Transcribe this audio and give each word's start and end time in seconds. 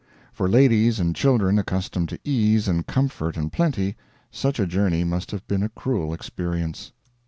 For 0.33 0.49
ladies 0.49 0.99
and 0.99 1.15
children 1.15 1.59
accustomed 1.59 2.09
to 2.09 2.17
ease 2.23 2.67
and 2.67 2.87
comfort 2.87 3.37
and 3.37 3.53
plenty, 3.53 3.95
such 4.31 4.59
a 4.59 4.65
journey 4.65 5.03
must 5.03 5.29
have 5.29 5.47
been 5.47 5.61
a 5.61 5.69
cruel 5.69 6.11
experience. 6.11 6.91